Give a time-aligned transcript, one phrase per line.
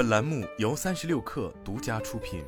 [0.00, 2.42] 本栏目由三十六氪独家出品。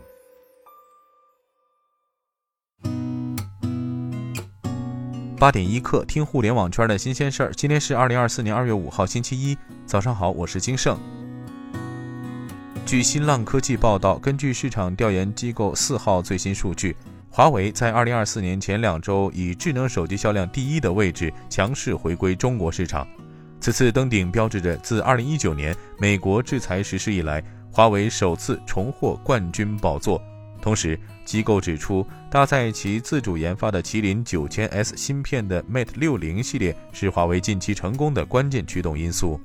[5.38, 7.52] 八点一刻，听互联网圈的新鲜事儿。
[7.52, 9.54] 今天是二零二四年二月五号，星期一，
[9.84, 10.98] 早上好，我是金盛。
[12.86, 16.96] 据新浪科技报道，根据市场调研机构四号最新数据，
[17.29, 23.07] 华为在二零二四年前两周以智能手机销量第一的位置强势回归中国市场。
[23.63, 27.41] 此次登顶标志着自2019年美国制裁实施以来，
[27.71, 30.21] 华为首次重获冠军宝座。
[30.61, 39.41] 同时，机构指出，搭载其自主研发的麒麟 9000S 芯片的 Mate 60系列是华为近期成功的关键驱动因素。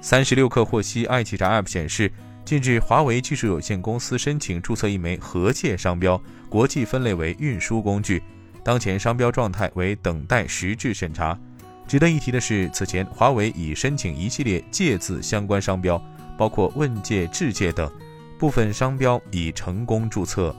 [0.00, 2.10] 三十六氪获悉，爱奇查 App 显示，
[2.44, 8.20] 近日华为技术有限公司申请注册一枚河界商标，国际分类为运输工具，
[8.64, 11.38] 当前商标状态为等待实质审查。
[11.86, 16.02] 值得一提的是，此前华为已申请一系列“借”字相关商标，
[16.36, 17.90] 包括“问界”“智界”等，
[18.38, 20.54] 部分商标已成功注册。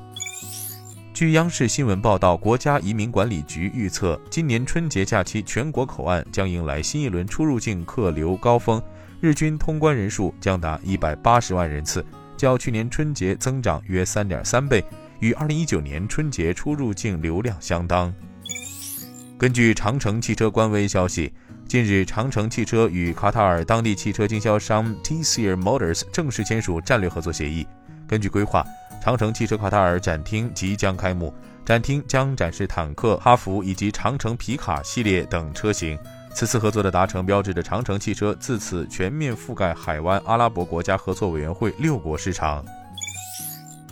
[1.14, 8.82] 据央视新闻报道，国家移民管理局预测，今年春节假期全国口岸将迎来新一轮出入境客流高峰，
[9.20, 12.06] 日均通关人数将达一百八十万人次，
[12.38, 14.82] 较去年春节增长约三点三倍，
[15.20, 18.14] 与二零一九年春节出入境流量相当。
[19.38, 21.32] 根据长城汽车官微消息，
[21.68, 27.68] 近日，长城汽车与卡塔尔当地汽车经销商 t s i r Motors 正式签署战略合作协议。
[28.08, 28.66] 根据规划，
[29.00, 31.32] 长城汽车卡塔尔展厅即将开幕，
[31.64, 35.96] 展厅将展示坦克、哈弗以及长城皮卡系列等车型。
[36.34, 42.66] 此次合作的达成，标志着长城汽车自此全面覆盖海湾阿拉伯国家合作委员会六国市场。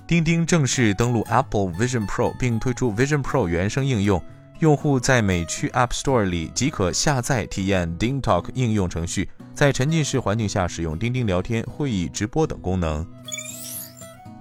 [0.07, 4.19] 钉钉正式登陆 Apple Vision Pro，并推出 Vision Pro 原生应用。
[4.59, 13.05] 用户在美区 App Store 里即可下载体验 DingTalk 应用程序，在沉浸式环境下使用钉钉聊天、会议、直播等功能。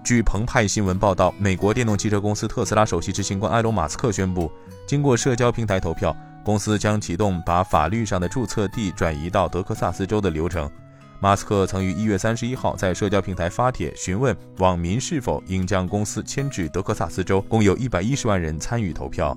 [0.05, 4.53] 据澎湃新闻报道，美国电动汽车公司特斯拉首席执行官埃隆·马斯克宣布，
[4.87, 10.71] 经过社交平台投票，公司将启动把法律上的注册地转移到德克萨斯州的流程。
[11.19, 19.37] 马斯克曾于一月三十一号在社交平台发帖询问网民是否应将公司迁至德克萨斯州，共有一百一十万人参与投票。